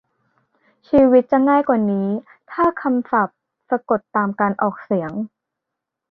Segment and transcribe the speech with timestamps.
[0.89, 2.07] ชีวิตจะง่ายกว่านี้
[2.51, 3.37] ถ้าคำศัพท์
[3.69, 5.11] สะกดตามการออกเสียง